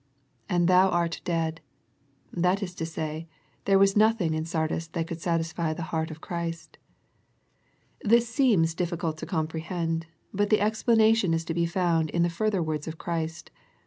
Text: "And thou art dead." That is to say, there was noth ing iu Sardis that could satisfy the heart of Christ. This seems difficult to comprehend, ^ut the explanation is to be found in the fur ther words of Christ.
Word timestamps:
"And 0.49 0.67
thou 0.67 0.89
art 0.89 1.21
dead." 1.25 1.61
That 2.33 2.63
is 2.63 2.73
to 2.73 2.87
say, 2.87 3.27
there 3.65 3.77
was 3.77 3.95
noth 3.95 4.19
ing 4.19 4.33
iu 4.33 4.43
Sardis 4.45 4.87
that 4.93 5.05
could 5.05 5.21
satisfy 5.21 5.73
the 5.73 5.83
heart 5.93 6.09
of 6.09 6.21
Christ. 6.21 6.79
This 8.01 8.27
seems 8.27 8.73
difficult 8.73 9.19
to 9.19 9.27
comprehend, 9.27 10.07
^ut 10.35 10.49
the 10.49 10.59
explanation 10.59 11.35
is 11.35 11.45
to 11.45 11.53
be 11.53 11.67
found 11.67 12.09
in 12.09 12.23
the 12.23 12.31
fur 12.31 12.49
ther 12.49 12.63
words 12.63 12.87
of 12.87 12.97
Christ. 12.97 13.51